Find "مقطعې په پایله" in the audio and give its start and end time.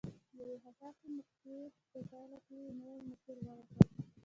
1.17-2.37